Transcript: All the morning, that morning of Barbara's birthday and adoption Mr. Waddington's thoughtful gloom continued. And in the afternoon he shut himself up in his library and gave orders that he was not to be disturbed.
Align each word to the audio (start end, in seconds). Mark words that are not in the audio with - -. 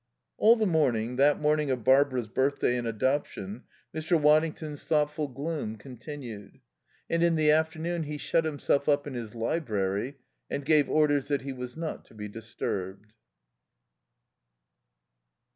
All 0.39 0.55
the 0.55 0.65
morning, 0.65 1.17
that 1.17 1.39
morning 1.39 1.69
of 1.69 1.83
Barbara's 1.83 2.27
birthday 2.27 2.75
and 2.75 2.87
adoption 2.87 3.65
Mr. 3.93 4.19
Waddington's 4.19 4.83
thoughtful 4.83 5.27
gloom 5.27 5.75
continued. 5.77 6.59
And 7.07 7.21
in 7.23 7.35
the 7.35 7.51
afternoon 7.51 8.01
he 8.05 8.17
shut 8.17 8.43
himself 8.43 8.89
up 8.89 9.05
in 9.05 9.13
his 9.13 9.35
library 9.35 10.15
and 10.49 10.65
gave 10.65 10.89
orders 10.89 11.27
that 11.27 11.41
he 11.43 11.53
was 11.53 11.77
not 11.77 12.03
to 12.05 12.15
be 12.15 12.27
disturbed. 12.27 13.13